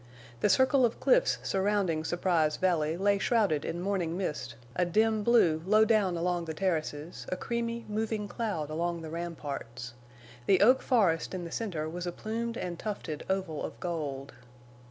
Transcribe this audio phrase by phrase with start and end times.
[0.39, 5.61] The circle of cliffs surrounding Surprise Valley lay shrouded in morning mist, a dim blue
[5.63, 9.93] low down along the terraces, a creamy, moving cloud along the ramparts.
[10.47, 14.33] The oak forest in the center was a plumed and tufted oval of gold.